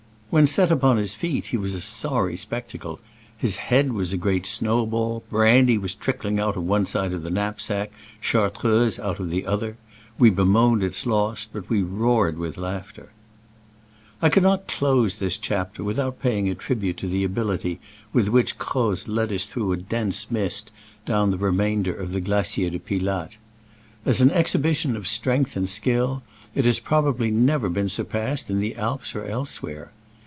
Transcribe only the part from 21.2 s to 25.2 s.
the remainder of the Glacier de Pilatte. As an exhibition of